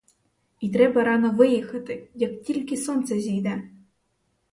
[0.59, 3.63] І треба рано виїхати, як тільки сонце зійде!